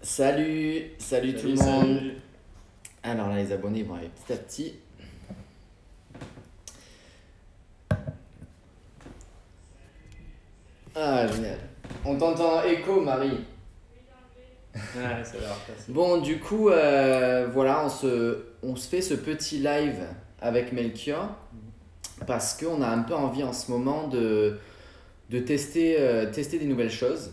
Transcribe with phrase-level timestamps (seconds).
[0.00, 2.12] Salut, salut, tout le monde.
[3.02, 4.74] Alors là, les abonnés vont aller petit à petit.
[10.94, 11.58] Ah, génial.
[12.04, 13.44] On t'entend écho, Marie.
[14.74, 15.56] Ça va.
[15.88, 20.00] Bon, du coup, euh, voilà, on se, on se fait ce petit live
[20.40, 21.36] avec Melchior
[22.26, 24.58] parce qu'on a un peu envie en ce moment de,
[25.30, 27.32] de tester, euh, tester des nouvelles choses.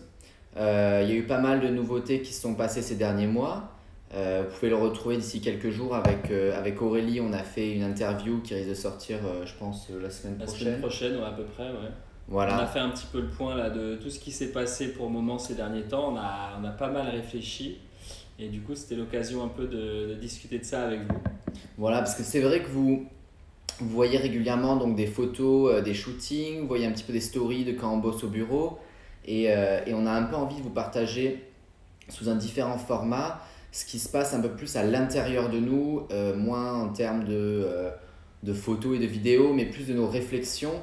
[0.58, 3.28] Euh, Il y a eu pas mal de nouveautés qui se sont passées ces derniers
[3.28, 3.72] mois.
[4.14, 7.20] Euh, vous pouvez le retrouver d'ici quelques jours avec, euh, avec Aurélie.
[7.20, 10.46] On a fait une interview qui risque de sortir, euh, je pense, la semaine La
[10.46, 10.66] prochaine.
[10.68, 11.92] semaine prochaine, ouais, à peu près, ouais.
[12.28, 12.56] Voilà.
[12.58, 14.94] On a fait un petit peu le point là, de tout ce qui s'est passé
[14.94, 16.14] pour le moment ces derniers temps.
[16.14, 17.80] On a, on a pas mal réfléchi.
[18.40, 21.18] Et du coup, c'était l'occasion un peu de, de discuter de ça avec vous.
[21.78, 23.06] Voilà, parce que c'est vrai que vous,
[23.80, 27.64] vous voyez régulièrement donc, des photos, des shootings, vous voyez un petit peu des stories
[27.66, 28.80] de quand on bosse au bureau.
[29.26, 31.44] Et, euh, et on a un peu envie de vous partager
[32.10, 33.42] sous un différent format
[33.76, 37.26] ce qui se passe un peu plus à l'intérieur de nous, euh, moins en termes
[37.26, 37.92] de, euh,
[38.42, 40.82] de photos et de vidéos, mais plus de nos réflexions.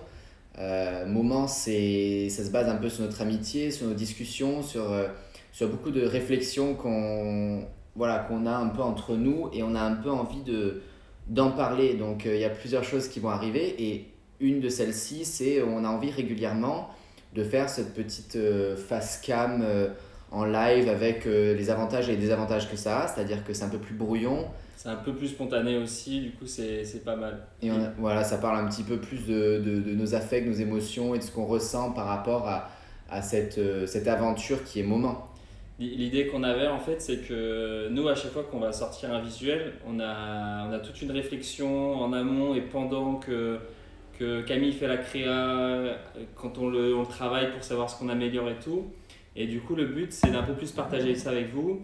[0.58, 4.94] Euh, moment, ça se base un peu sur notre amitié, sur nos discussions, sur,
[5.52, 7.64] sur beaucoup de réflexions qu'on,
[7.96, 10.82] voilà, qu'on a un peu entre nous et on a un peu envie de,
[11.28, 11.94] d'en parler.
[11.94, 14.06] Donc il y a plusieurs choses qui vont arriver et
[14.38, 16.90] une de celles-ci, c'est on a envie régulièrement
[17.34, 19.88] de faire cette petite euh, face cam euh,
[20.30, 23.64] en live avec euh, les avantages et les désavantages que ça a, c'est-à-dire que c'est
[23.64, 27.46] un peu plus brouillon C'est un peu plus spontané aussi, du coup, c'est pas mal.
[27.62, 30.44] et on a- voilà, ça parle un petit peu plus de, de, de nos affects,
[30.46, 32.68] nos émotions et de ce qu'on ressent par rapport à,
[33.08, 35.28] à cette, cette aventure qui est moment.
[35.78, 39.20] L'idée qu'on avait en fait, c'est que nous, à chaque fois qu'on va sortir un
[39.20, 43.58] visuel, on a, on a toute une réflexion en amont et pendant que,
[44.22, 45.96] que Camille fait la créa,
[46.36, 48.86] quand on le, on le travaille pour savoir ce qu'on améliore et tout.
[49.34, 51.80] Et du coup, le but, c'est d'un peu plus partager ça avec vous,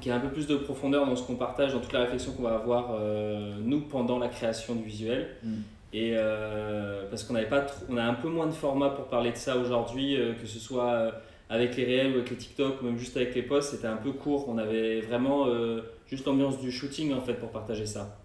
[0.00, 2.00] qu'il y ait un peu plus de profondeur dans ce qu'on partage, dans toute la
[2.00, 5.30] réflexion qu'on va avoir euh, nous pendant la création du visuel.
[5.42, 5.54] Mm.
[5.94, 9.06] Et euh, parce qu'on n'avait pas, trop- on a un peu moins de format pour
[9.06, 11.10] parler de ça aujourd'hui, euh, que ce soit euh,
[11.48, 13.96] avec les réels ou avec les TikTok ou même juste avec les posts, c'était un
[13.96, 14.48] peu court.
[14.48, 18.16] On avait vraiment euh, juste l'ambiance du shooting en fait pour partager ça.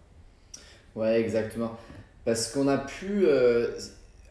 [0.94, 1.71] Ouais, exactement.
[2.25, 3.25] Parce qu'on a pu.
[3.25, 3.67] euh,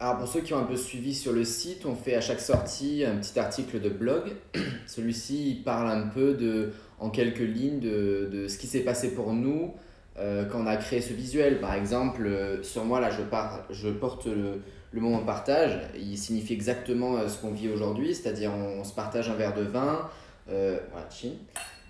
[0.01, 2.41] alors, pour ceux qui ont un peu suivi sur le site, on fait à chaque
[2.41, 4.33] sortie un petit article de blog.
[4.87, 9.33] Celui-ci, parle un peu de, en quelques lignes de, de ce qui s'est passé pour
[9.33, 9.75] nous
[10.19, 11.61] euh, quand on a créé ce visuel.
[11.61, 15.79] Par exemple, euh, sur moi, là, je, pars, je porte le, le moment partage.
[15.97, 20.09] Il signifie exactement ce qu'on vit aujourd'hui, c'est-à-dire on, se partage un verre de vin.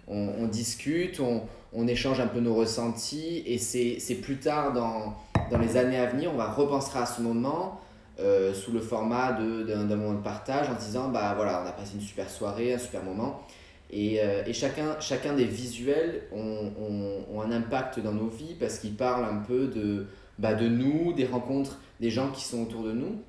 [0.06, 1.42] on, discute, on,
[1.72, 5.16] on échange un peu nos ressentis et c'est plus tard dans,
[5.52, 7.80] dans les années à venir, on va repenser à ce moment
[8.18, 11.92] euh, sous le format d'un moment de partage en disant bah voilà, on a passé
[11.94, 13.42] une super soirée, un super moment.
[13.90, 18.56] Et, euh, et chacun, chacun des visuels ont, ont, ont un impact dans nos vies
[18.58, 20.06] parce qu'ils parlent un peu de,
[20.38, 23.20] bah, de nous, des rencontres des gens qui sont autour de nous.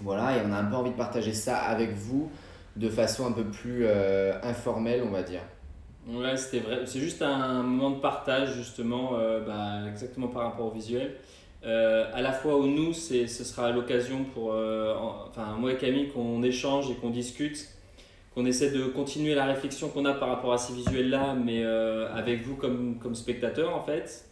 [0.00, 2.30] Voilà, et on a un peu envie de partager ça avec vous
[2.76, 5.42] de façon un peu plus euh, informelle, on va dire.
[6.06, 6.82] Ouais, c'était vrai.
[6.86, 11.14] C'est juste un moment de partage justement, euh, bah, exactement par rapport au visuel.
[11.64, 15.76] Euh, à la fois où nous, ce sera l'occasion pour, euh, en- enfin moi et
[15.78, 17.68] Camille, qu'on échange et qu'on discute,
[18.34, 22.12] qu'on essaie de continuer la réflexion qu'on a par rapport à ces visuels-là, mais euh,
[22.14, 24.26] avec vous comme, comme spectateur en fait.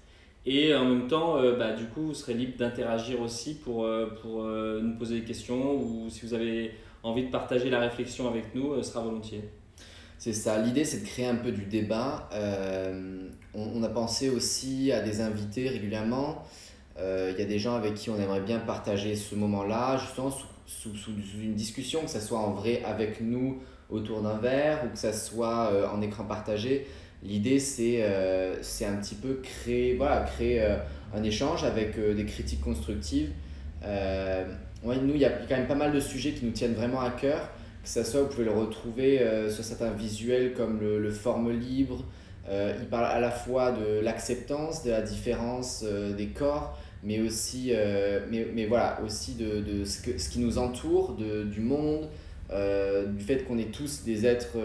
[0.46, 3.86] Et en même temps, bah, du coup, vous serez libre d'interagir aussi pour,
[4.22, 6.72] pour nous poser des questions ou si vous avez
[7.04, 9.44] envie de partager la réflexion avec nous, ce sera volontiers.
[10.22, 12.28] C'est ça, l'idée c'est de créer un peu du débat.
[12.32, 16.44] Euh, on, a pensé aussi à des invités régulièrement.
[16.96, 20.30] Euh, Il y a des gens avec qui on aimerait bien partager ce moment-là, justement
[20.64, 20.92] sous,
[21.42, 23.58] une discussion, que ce soit en vrai avec nous
[23.90, 26.86] autour d'un verre ou que ça soit euh, en écran partagé.
[27.24, 30.64] L'idée c'est un petit peu créer, voilà, créer
[31.12, 33.32] un échange avec des critiques constructives.
[33.82, 37.00] Ouais, nous, il y a quand même pas mal de sujets qui nous tiennent vraiment
[37.00, 37.50] à cœur
[37.84, 42.04] ça soit, vous pouvez le retrouver euh, sur certains visuels comme le, le forme libre.
[42.48, 47.20] Euh, il parle à la fois de l'acceptance, de la différence euh, des corps, mais
[47.20, 47.72] aussi,
[48.30, 52.08] mais, mais voilà, aussi de, de ce, que, ce qui nous entoure, de, du monde,
[52.48, 54.56] du fait qu'on est tous des êtres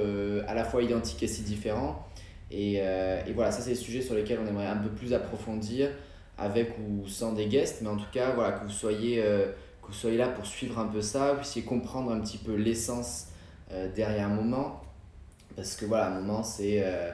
[0.47, 2.05] à la fois identiques et si différents.
[2.51, 5.89] Et, et voilà, ça c'est des sujets sur lesquels on aimerait un peu plus approfondir
[6.37, 9.23] avec ou sans des guests, mais en tout cas, voilà, que vous soyez...
[9.93, 13.27] soyez là pour suivre un peu ça, vous puissiez comprendre un petit peu l'essence
[13.71, 14.81] euh, derrière un moment.
[15.55, 17.11] Parce que voilà, un moment, c'est euh,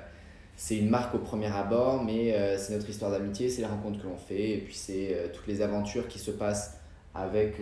[0.71, 4.07] une marque au premier abord, mais euh, c'est notre histoire d'amitié, c'est les rencontres que
[4.07, 6.77] l'on fait, et puis c'est toutes les aventures qui se passent
[7.15, 7.55] avec,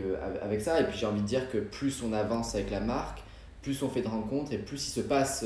[0.62, 0.80] ça.
[0.80, 3.22] Et puis j'ai envie de dire que plus on avance avec la marque,
[3.62, 5.46] plus on fait de rencontres, et plus il se passe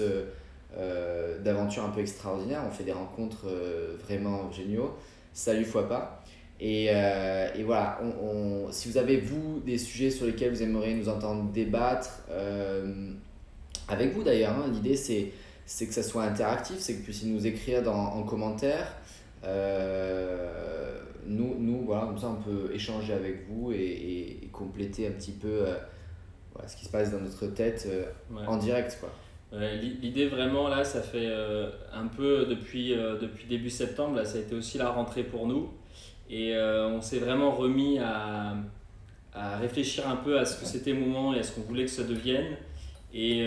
[1.44, 2.62] d'aventures un peu extraordinaires.
[2.68, 3.48] On fait des rencontres
[4.06, 4.96] vraiment géniaux.
[5.34, 6.24] Salut fois pas.
[6.60, 11.10] Et, et voilà, on, si vous avez, vous, des sujets sur lesquels vous aimeriez nous
[11.10, 12.22] entendre débattre,
[13.88, 15.32] avec vous d'ailleurs, hein, l'idée c'est
[15.66, 18.94] c'est que ça soit interactif, c'est que vous puissiez nous écrire dans, en commentaire.
[19.44, 25.12] Euh, nous, nous, voilà, comme ça on peut échanger avec vous et, et, compléter un
[25.12, 25.76] petit peu euh,
[26.54, 28.06] voilà, ce qui se passe dans notre tête euh,
[28.48, 28.98] en direct.
[29.00, 29.10] Quoi.
[29.52, 31.32] L'idée vraiment là, ça fait
[31.94, 35.70] un peu depuis, depuis début septembre, là, ça a été aussi la rentrée pour nous.
[36.30, 38.56] Et on s'est vraiment remis à,
[39.34, 41.92] à, réfléchir un peu à ce que c'était moment et à ce qu'on voulait que
[41.92, 42.58] ça devienne.
[43.14, 43.46] Et,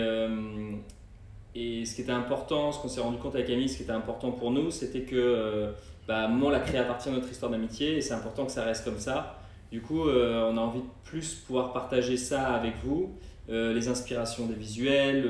[1.55, 3.91] et ce qui était important, ce qu'on s'est rendu compte avec Camille, ce qui était
[3.91, 5.71] important pour nous, c'était que euh,
[6.07, 8.63] bah, Moment l'a créé à partir de notre histoire d'amitié et c'est important que ça
[8.63, 9.39] reste comme ça.
[9.71, 13.11] Du coup, euh, on a envie de plus pouvoir partager ça avec vous,
[13.49, 15.27] euh, les inspirations des visuels,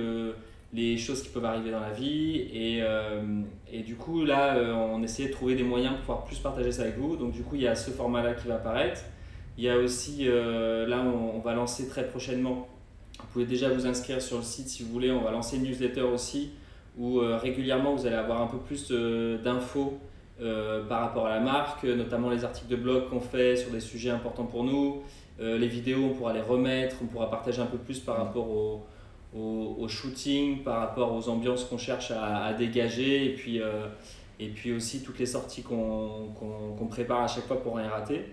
[0.74, 2.48] les choses qui peuvent arriver dans la vie.
[2.54, 2.84] Et,
[3.72, 6.84] et du coup, là, on essayait de trouver des moyens pour pouvoir plus partager ça
[6.84, 7.16] avec vous.
[7.16, 9.02] Donc, du coup, il y a ce format-là qui va apparaître.
[9.58, 12.68] Il y a aussi, là, on, on va lancer très prochainement
[13.20, 15.12] vous pouvez déjà vous inscrire sur le site si vous voulez.
[15.12, 16.52] On va lancer une newsletter aussi
[16.98, 20.00] où euh, régulièrement vous allez avoir un peu plus d'infos
[20.42, 23.82] euh, par rapport à la marque, notamment les articles de blog qu'on fait sur des
[23.82, 25.04] sujets importants pour nous.
[25.40, 28.48] Euh, les vidéos, on pourra les remettre, on pourra partager un peu plus par rapport
[29.36, 33.62] au, au, shooting, par rapport aux ambiances qu'on cherche à, dégager et puis,
[34.40, 38.26] et puis aussi toutes les sorties qu'on prépare à chaque fois pour rien rater.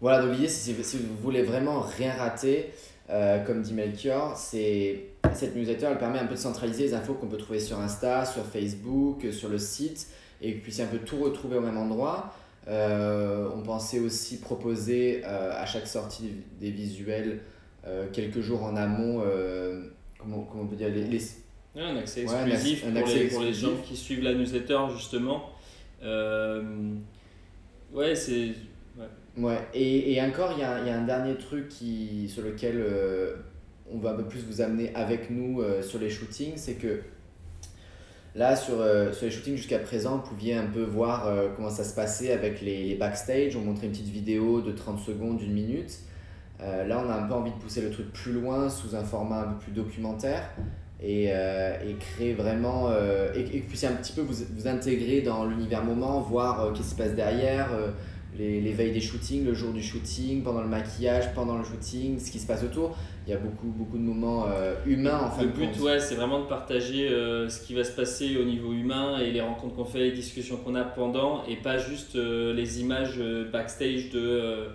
[0.00, 2.70] Voilà, donc l'idée, si, si vous voulez vraiment rien rater,
[3.08, 7.28] euh, comme dit Melchior, cette newsletter elle permet un peu de centraliser les infos qu'on
[7.28, 10.08] peut trouver sur Insta, sur Facebook, sur le site
[10.42, 12.34] et que puissiez un peu tout retrouver au même endroit.
[12.68, 17.40] Euh, on pensait aussi proposer euh, à chaque sortie des visuels
[18.12, 19.22] quelques jours en amont,
[20.18, 21.20] comment, comment, on peut dire, les,
[21.76, 25.50] un accès exclusif, pour, les, pour, les, gens qui suivent la newsletter justement.
[27.92, 28.54] ouais, c'est
[29.36, 32.76] Ouais, et, et encore, il y a, y a, un dernier truc qui, sur lequel
[32.78, 33.36] euh,
[33.92, 37.02] on va un peu plus vous amener avec nous euh, sur les shootings, c'est que
[38.34, 41.84] là, sur, euh, sur les shootings jusqu'à présent, vous pouviez un peu voir comment ça
[41.84, 43.56] se passait avec les, les, backstage.
[43.56, 45.98] On montrait une petite vidéo de 30 secondes, d'une minute.
[46.60, 49.40] Là, on a un peu envie de pousser le truc plus loin sous un format
[49.40, 50.50] un peu plus documentaire
[51.00, 52.90] et, et créer vraiment,
[53.34, 56.72] et, et, que vous puissiez un petit peu vous, vous intégrer dans l'univers moment, voir
[56.72, 57.68] qu'est-ce qui se passe derrière
[58.38, 62.18] les, les, veilles des shootings, le jour du shooting, pendant le maquillage, pendant le shooting,
[62.18, 62.96] ce qui se passe autour.
[63.26, 65.44] Il y a beaucoup, beaucoup de moments euh, humains en fait.
[65.44, 68.72] Le but, ouais, c'est vraiment de partager euh, ce qui va se passer au niveau
[68.72, 72.52] humain et les rencontres qu'on fait, les discussions qu'on a pendant, et pas juste euh,
[72.54, 73.20] les images
[73.52, 74.68] backstage de,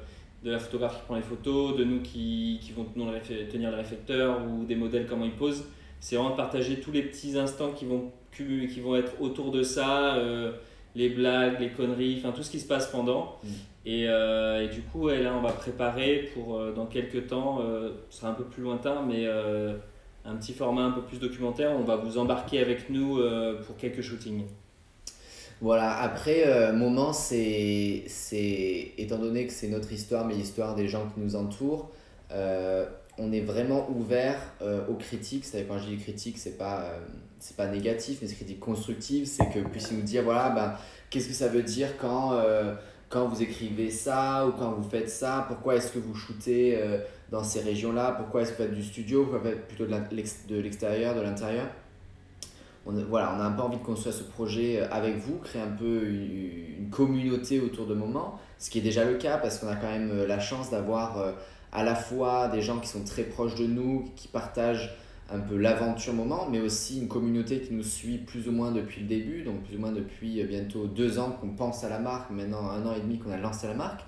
[0.43, 3.71] de la photographie qui prend les photos, de nous qui, qui vont tenir le, tenir
[3.71, 5.65] le réflecteur ou des modèles comment ils posent.
[5.99, 9.61] C'est vraiment de partager tous les petits instants qui vont, qui vont être autour de
[9.61, 10.17] ça
[10.95, 13.37] les blagues, les conneries, enfin tout ce qui se passe pendant.
[13.43, 13.47] Mm.
[13.85, 17.91] Et, euh, et, du coup, là, on va préparer pour euh, dans quelques temps, euh,
[18.09, 19.25] ce sera un peu plus lointain, mais
[20.23, 21.71] un petit format un peu plus documentaire.
[21.71, 23.19] On va vous embarquer avec nous
[23.65, 24.45] pour quelques shootings.
[25.61, 28.03] Voilà, après, moment, c'est,
[28.97, 31.91] étant donné que c'est notre histoire, mais l'histoire des gens qui nous entourent,
[32.31, 34.39] on est vraiment ouvert
[34.89, 35.45] aux critiques.
[35.45, 36.93] C'est-à-dire, quand je dis critiques, c'est pas
[37.41, 40.75] c'est pas négatif, mais c'est critique constructive, c'est que puissiez nous dire, voilà, ben,
[41.09, 42.75] qu'est-ce que ça veut dire quand, euh,
[43.09, 46.99] quand vous écrivez ça ou quand vous faites ça, pourquoi est-ce que vous shootez euh,
[47.31, 50.55] dans ces régions-là, pourquoi est-ce que vous faites du studio, pourquoi vous faites plutôt de
[50.61, 51.65] l'extérieur, de l'intérieur?
[52.85, 55.61] On, voilà, on a un peu envie de construire ce projet euh, avec vous, créer
[55.61, 59.69] un peu une, communauté autour de moments, ce qui est déjà le cas parce qu'on
[59.69, 61.35] a quand même la chance d'avoir
[61.71, 64.93] à la fois des gens qui sont très proches de nous, qui partagent
[65.33, 69.01] un peu l'aventure moment, mais aussi une communauté qui nous suit plus ou moins depuis
[69.01, 71.99] le début, donc plus ou moins depuis euh, bientôt deux ans qu'on pense à la
[71.99, 74.01] marque, maintenant un an et demi qu'on a lancé la marque.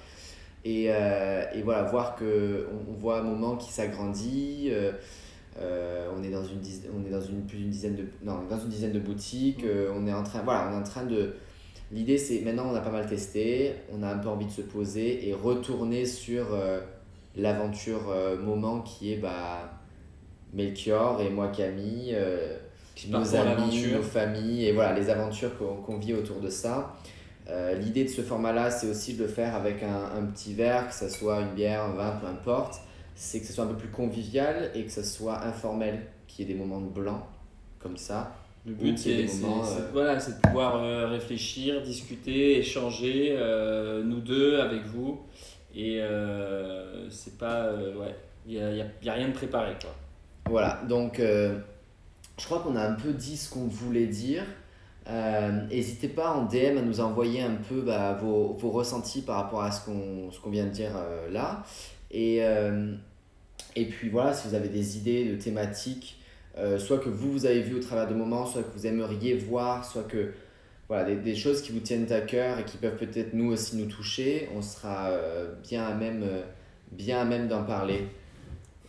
[0.65, 4.69] Et, euh, et voilà, voir que on, voit un moment qui s'agrandit.
[4.71, 4.93] Euh,
[5.59, 6.59] on est dans une
[6.95, 9.65] on est dans une plus d'une dizaine de non, dans une dizaine de boutiques.
[9.95, 11.33] on est en train voilà, on est en train de
[11.91, 14.63] L'idée, c'est maintenant, on a pas mal testé, on a un peu envie de se
[14.63, 16.47] poser et retourner sur
[17.35, 19.69] l'aventure moment qui est bah,
[20.53, 22.57] Melchior et moi Camille, euh,
[23.09, 26.95] nos amis, nos familles et voilà les aventures qu'on vit autour de ça.
[27.49, 30.87] Euh, l'idée de ce format-là, c'est aussi de le faire avec un, un, petit verre,
[30.87, 32.79] que ce soit une bière, un vin, peu importe.
[33.15, 36.51] C'est que ce soit un peu plus convivial et que ce soit informel, qu'il y
[36.51, 37.27] ait des moments de blanc
[37.79, 38.35] comme ça.
[38.65, 43.37] Le but, c'est euh, voilà, de pouvoir réfléchir, discuter, échanger,
[44.05, 45.19] nous deux, avec vous.
[45.75, 46.01] Et
[47.09, 47.73] c'est pas.
[47.73, 48.15] ouais,
[48.45, 49.73] il n'y a, y a, rien de préparé.
[49.81, 49.93] Quoi.
[50.49, 51.57] Voilà, donc euh,
[52.37, 54.43] je crois qu'on a un peu dit ce qu'on voulait dire.
[55.69, 59.61] N'hésitez pas en DM à nous envoyer un peu bah, vos, vos, ressentis par rapport
[59.61, 60.91] à ce qu'on qu'on vient de dire
[61.29, 61.63] là.
[62.13, 62.37] Et,
[63.75, 66.19] et puis voilà, si vous avez des idées de thématiques,
[66.77, 69.83] soit que vous, vous avez vu au travers de moments, soit que vous aimeriez voir,
[69.83, 70.33] soit que
[70.89, 73.85] voilà, des, choses qui vous tiennent à cœur et qui peuvent peut-être nous aussi nous
[73.85, 78.05] toucher, on sera euh, bien à même, euh, même d'en parler.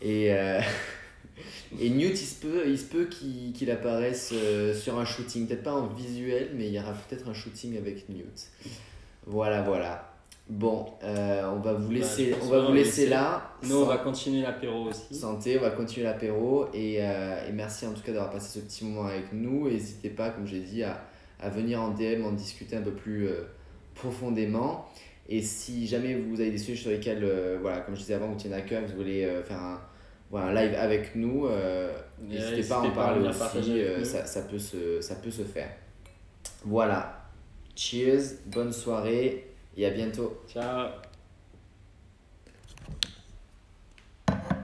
[0.02, 0.60] Et, euh,
[1.80, 4.34] et Newt, il se peut, il se peut qu'il apparaisse
[4.74, 8.08] sur un shooting, peut-être pas en visuel, mais il y aura peut-être un shooting avec
[8.08, 8.50] Newt.
[9.26, 10.13] Voilà, voilà.
[10.48, 13.52] Bon, on va vous bah, laisser, on va vous laisser, là.
[13.62, 15.14] Nous, on va continuer l'apéro aussi.
[15.14, 16.66] Santé, on va continuer l'apéro.
[16.74, 19.68] Et, et merci en tout cas d'avoir passé ce petit moment avec nous.
[19.70, 21.02] N'hésitez pas, comme j'ai dit, à
[21.44, 23.42] à venir en DM, en discuter un peu plus euh,
[23.94, 24.88] profondément.
[25.28, 28.28] Et si jamais vous avez des sujets sur lesquels, euh, voilà, comme je disais avant,
[28.28, 29.80] vous tenez à cœur, vous voulez euh, faire un,
[30.30, 31.46] voilà, un live avec nous,
[32.20, 35.68] n'hésitez pas à en parler aussi, ça, ça, peut se, ça peut se faire.
[36.64, 37.20] Voilà.
[37.76, 40.40] Cheers, bonne soirée et à bientôt.
[40.48, 41.03] Ciao.